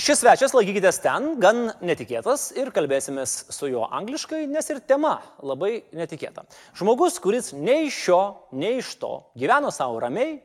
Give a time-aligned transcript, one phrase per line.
[0.00, 5.82] Šis svečias laikykitės ten, gan netikėtas ir kalbėsimės su juo angliškai, nes ir tema labai
[5.92, 6.46] netikėta.
[6.78, 8.20] Žmogus, kuris nei iš šio,
[8.56, 10.38] nei iš to gyveno savo ramiai,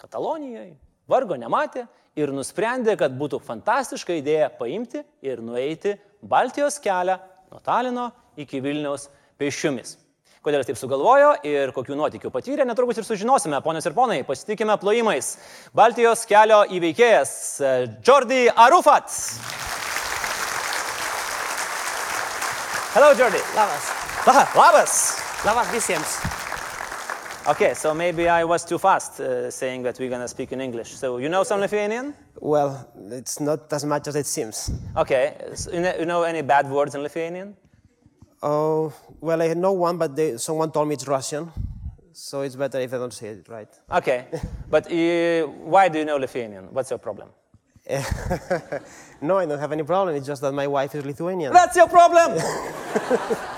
[0.00, 0.78] Katalonijoje,
[1.12, 1.84] vargo nematė
[2.16, 7.18] ir nusprendė, kad būtų fantastiška idėja paimti ir nueiti Baltijos kelią
[7.52, 8.08] nuo Talino
[8.40, 9.98] iki Vilniaus pėsčiomis.
[10.46, 14.76] Kodėl jis taip sugalvojo ir kokių nuotikių patyrė, netrukus ir sužinosime, ponios ir ponai, pasitikime
[14.78, 15.32] plojimais.
[15.74, 17.32] Baltijos kelio įveikėjas
[17.66, 17.72] e,
[18.06, 19.10] Jordi Arufat.
[22.94, 23.42] Hello, Jordi.
[23.58, 23.90] Labas.
[24.28, 24.94] La- Labas.
[25.44, 26.14] Labas visiems.
[27.48, 30.94] Okay, so maybe I was too fast uh, saying that we're gonna speak in English.
[30.96, 32.14] So you know some Lithuanian?
[32.40, 34.70] Well, it's not as much as it seems.
[34.96, 37.56] Okay, so you know- you know any bad words in Lithuanian?
[38.42, 41.50] Oh, well, I know one, but they, someone told me it's Russian,
[42.12, 43.68] so it's better if I don't say it right.
[43.90, 44.26] Okay,
[44.70, 46.68] but uh, why do you know Lithuanian?
[46.72, 47.30] What's your problem?
[49.20, 50.16] no, I don't have any problem.
[50.16, 51.52] It's just that my wife is Lithuanian.
[51.52, 52.38] That's your problem.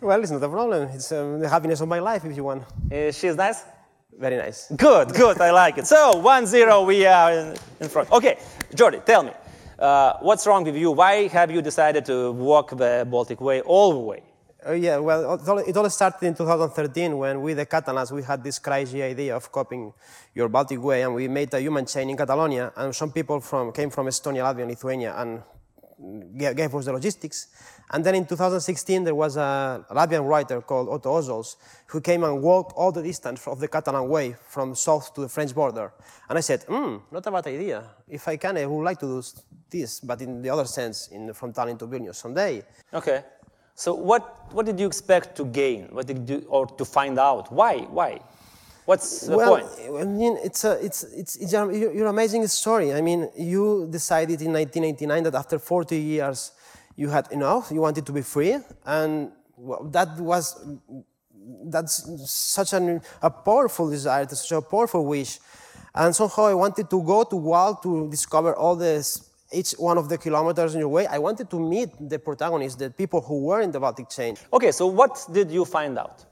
[0.00, 0.88] Well, it's not a problem.
[0.94, 2.62] It's um, the happiness of my life, if you want.
[2.90, 3.64] Uh, she's nice.
[4.18, 4.72] Very nice.
[4.74, 5.38] Good, good.
[5.40, 5.86] I like it.
[5.86, 8.10] So one zero, we are in, in front.
[8.10, 8.38] Okay,
[8.74, 9.32] Jordi, tell me,
[9.80, 10.90] uh, what's wrong with you?
[10.90, 14.22] Why have you decided to walk the Baltic Way all the way?
[14.66, 15.34] Oh, yeah, well,
[15.66, 19.50] it all, started in 2013 when we, the Catalans, we had this crazy idea of
[19.50, 19.90] copying
[20.34, 23.72] your Baltic Way, and we made a human chain in Catalonia, and some people from,
[23.72, 25.42] came from Estonia, Latvia, and Lithuania, and
[26.36, 27.48] gave, gave us the logistics.
[27.92, 32.40] And then in 2016, there was a Latvian writer called Otto Ozols who came and
[32.42, 35.92] walked all the distance of the Catalan way from south to the French border.
[36.28, 37.82] And I said, hmm, not a bad idea.
[38.08, 39.22] If I can, I would like to do
[39.70, 42.62] this, but in the other sense, in, from Tallinn to Vilnius someday.
[42.92, 43.24] Okay.
[43.74, 45.88] So what, what did you expect to gain?
[45.90, 47.52] What did you, or to find out?
[47.52, 47.78] Why?
[47.78, 48.20] Why?
[48.84, 50.00] What's the well, point?
[50.00, 52.92] I mean, it's a, it's, it's, it's your, your amazing story.
[52.92, 56.52] I mean, you decided in 1989 that after 40 years
[56.96, 60.56] you had enough, you wanted to be free, and well, that was
[61.64, 65.38] that's such an, a powerful desire, such a powerful wish.
[65.94, 70.08] And somehow I wanted to go to Wal to discover all this, each one of
[70.08, 71.06] the kilometers in your way.
[71.06, 74.36] I wanted to meet the protagonists, the people who were in the Baltic chain.
[74.52, 76.24] Okay, so what did you find out?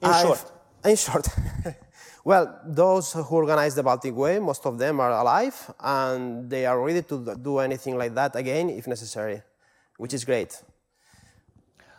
[0.00, 0.52] In I've- short.
[0.84, 1.28] In short.
[2.24, 6.80] well, those who organize the Baltic Way, most of them are alive and they are
[6.82, 9.42] ready to do anything like that again if necessary,
[9.98, 10.60] which is great.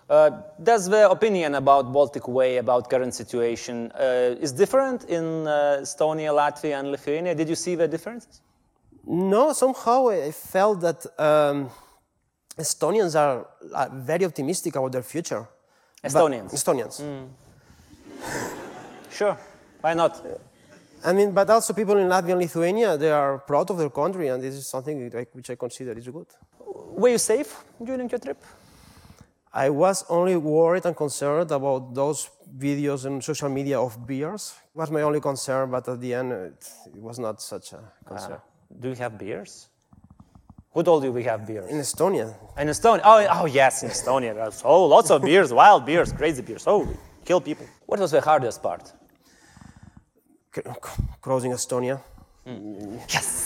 [0.09, 5.79] Uh, does the opinion about Baltic Way, about current situation, uh, is different in uh,
[5.81, 7.33] Estonia, Latvia, and Lithuania?
[7.33, 8.41] Did you see the differences?
[9.05, 11.69] No, somehow I felt that um,
[12.57, 15.45] Estonians are, are very optimistic about their future.
[16.01, 16.51] But- Estonians?
[16.53, 17.27] Estonians.
[19.11, 19.37] Sure.
[19.81, 20.25] Why not?
[21.05, 24.29] I mean, but also people in Latvia and Lithuania, they are proud of their country,
[24.29, 26.27] and this is something like, which I consider is good.
[26.59, 28.41] Were you safe during your trip?
[29.51, 34.55] I was only worried and concerned about those videos on social media of beers.
[34.73, 37.79] It was my only concern, but at the end, it, it was not such a
[38.05, 38.39] concern.
[38.79, 39.67] Do you have beers?
[40.73, 41.69] Who told you we have beers?
[41.69, 43.01] In Estonia, In Estonia.
[43.03, 44.61] Oh, oh yes, in Estonia.
[44.65, 46.63] Oh, lots of beers, wild beers, crazy beers.
[46.67, 46.87] Oh,
[47.25, 47.65] kill people.
[47.85, 48.91] What was the hardest part?
[50.55, 52.01] c- c- crossing Estonia.
[53.09, 53.42] Yes.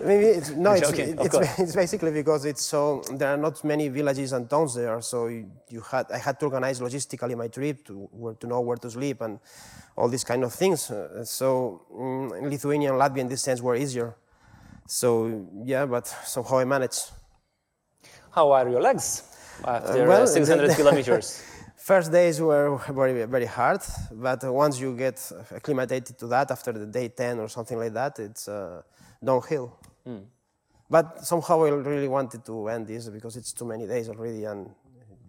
[0.00, 4.32] Maybe it's, no, it's, it's, it's basically because it's so there are not many villages
[4.32, 8.08] and towns there, so you, you had I had to organize logistically my trip to
[8.12, 9.38] where to know where to sleep and
[9.96, 10.90] all these kind of things.
[10.90, 14.14] Uh, so mm, Lithuania and Latvia in this sense were easier.
[14.86, 17.10] So yeah, but somehow I managed.
[18.30, 19.22] How are your legs
[19.64, 21.42] after uh, well, 600 kilometers?
[21.76, 23.80] First days were very very hard,
[24.12, 28.18] but once you get acclimated to that after the day 10 or something like that,
[28.18, 28.82] it's uh,
[29.24, 29.72] downhill.
[30.88, 34.70] But somehow I really wanted to end this because it's too many days already, and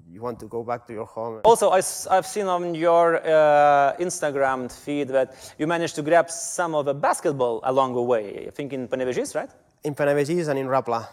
[0.09, 1.41] you want to go back to your home.
[1.43, 6.75] Also, I, have seen on your uh, Instagram feed that you managed to grab some
[6.75, 8.45] of the basketball along the way.
[8.47, 9.49] I think in Panevėžys, right?
[9.83, 11.07] In Panevėžys and in Rapla,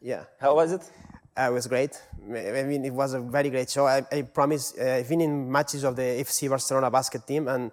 [0.00, 0.24] yeah.
[0.40, 0.90] How was it?
[1.36, 2.00] Uh, it was great.
[2.24, 3.86] I mean, it was a very great show.
[3.86, 7.70] I, I promise, uh, I've been in matches of the FC Barcelona basket team, and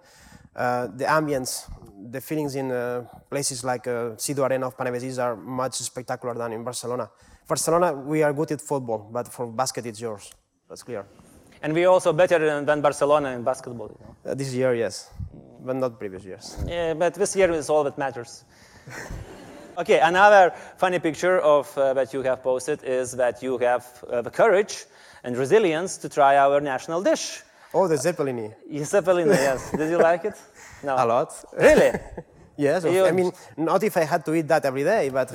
[0.56, 1.70] the ambience,
[2.10, 6.52] the feelings in uh, places like uh, Cido Arena of Panevėžys are much spectacular than
[6.52, 7.10] in Barcelona.
[7.48, 10.32] Barcelona, we are good at football, but for basket, it's yours.
[10.68, 11.06] That's clear.
[11.62, 13.88] And we're also better than, than Barcelona in basketball.
[13.88, 14.30] You know?
[14.30, 15.10] Uh, this year, yes,
[15.64, 16.56] but not previous years.
[16.66, 18.44] Yeah, but this year is all that matters.
[19.78, 24.22] okay, another funny picture of uh, that you have posted is that you have uh,
[24.22, 24.84] the courage
[25.24, 27.42] and resilience to try our national dish.
[27.74, 28.54] Oh, the Zeppelin.
[28.84, 29.70] Zeppelin, yes.
[29.70, 30.34] Did you like it?
[30.82, 30.94] No.
[30.96, 31.32] A lot.
[31.58, 31.92] Really?
[32.58, 35.30] Yes, You- I mean, not if I had to eat that every day, but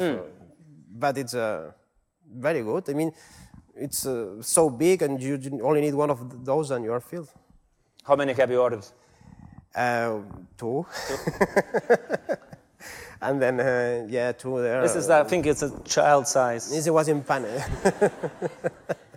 [0.90, 1.72] but it's uh,
[2.36, 2.90] very good.
[2.90, 3.12] I mean,
[3.76, 7.30] it's uh, so big, and you only need one of those, and you're filled.
[8.04, 8.86] How many have you ordered?
[9.76, 10.22] Uh,
[10.58, 10.84] two.
[13.22, 14.82] and then uh, yeah, two there.
[14.82, 16.72] This is, I think it's a child size.
[16.72, 17.46] This was in Pane.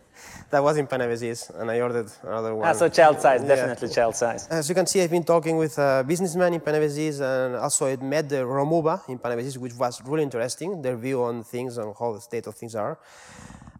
[0.50, 2.68] that was in Panevėžys, and I ordered another one.
[2.68, 3.48] Ah, so child size, Yeah.
[3.54, 4.46] definitely child size.
[4.50, 7.96] As you can see, I've been talking with a businessman in Panevėžys, and also I
[7.96, 12.12] met the Romuba in Panevėžys, which was really interesting, their view on things and how
[12.12, 12.98] the state of things are.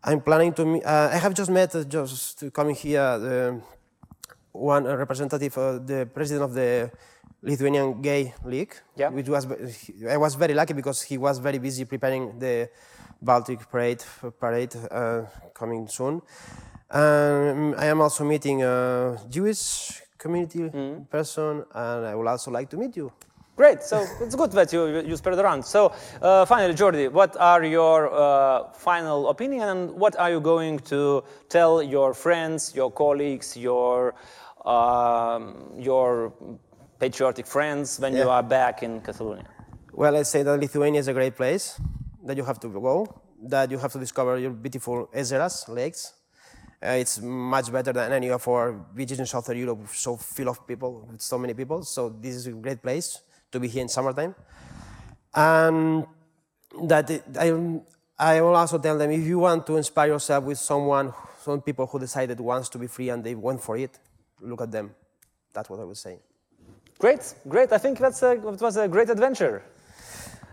[0.02, 3.60] I'm planning to meet, uh, I have just met, uh, just to coming here, the
[4.52, 6.90] one representative, uh, the president of the
[7.44, 9.11] Lithuanian Gay League, Yeah.
[9.11, 9.46] which was,
[10.08, 12.69] I was very lucky because he was very busy preparing the
[13.20, 14.02] Baltic Parade,
[14.41, 15.23] parade uh,
[15.55, 16.23] coming soon.
[16.91, 20.70] Um, I am also meeting a Jewish community
[21.11, 23.12] person, and I would also like to meet you.
[23.56, 23.82] Great.
[23.82, 25.64] So it's good that you, you spread around.
[25.64, 25.93] So
[26.23, 31.23] uh, finally, Jordi, what are your uh, final opinion and what are you going to
[31.49, 34.14] tell your friends, your colleagues, your
[34.64, 36.32] um, your
[36.99, 39.44] patriotic friends when you are back in Catalonia?
[39.93, 41.81] Well, I say that Lithuania is a great place
[42.25, 46.14] that you have to go, that you have to discover your beautiful ezeras, lakes.
[46.82, 50.67] Uh, it's much better than any of our beaches in Southern Europe, so full of
[50.67, 51.82] people, with so many people.
[51.82, 53.20] So this is a great place
[53.52, 54.35] to be here in summertime.
[55.35, 56.06] And
[56.82, 57.81] that it, I,
[58.19, 61.87] I will also tell them if you want to inspire yourself with someone, some people
[61.87, 63.99] who decided wants to be free and they went for it,
[64.41, 64.94] look at them.
[65.52, 66.19] That's what I would say.
[66.99, 67.73] Great, great.
[67.73, 69.62] I think that's a, it was a great adventure.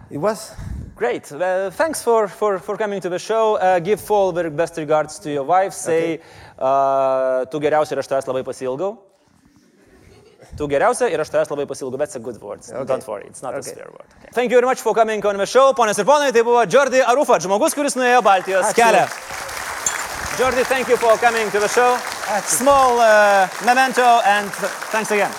[0.10, 0.54] It was
[1.02, 1.32] Great.
[1.32, 3.56] Uh, thanks for, for, for coming to the show.
[3.56, 5.74] Uh, give all the best regards to your wife.
[5.74, 6.20] Say,
[6.60, 8.92] uh, tu geriausia ir aš tavęs labai pasilgau.
[10.60, 11.98] Tu geriausia ir aš tavęs labai pasilgau.
[11.98, 12.62] That's a good word.
[12.86, 13.74] Don't worry, it's not a Okay.
[13.74, 14.06] swear word.
[14.20, 14.30] Okay.
[14.32, 15.74] Thank you very much for coming on the show.
[15.74, 18.78] Ponios ir ponai, tai buvo Jordi Arufat, žmogus, kuris nuėjo Baltijos Ačiū.
[18.84, 19.06] kelią.
[20.38, 21.98] Jordi, thank you for coming to the show.
[22.46, 24.52] Small uh, memento and
[24.94, 25.34] thanks again.